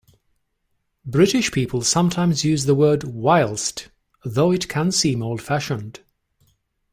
British 1.05 1.51
people 1.51 1.83
sometimes 1.83 2.43
use 2.43 2.65
the 2.65 2.73
word 2.73 3.03
whilst, 3.03 3.89
though 4.25 4.49
it 4.49 4.67
can 4.67 4.91
seem 4.91 5.21
old 5.21 5.43
fashioned 5.43 5.99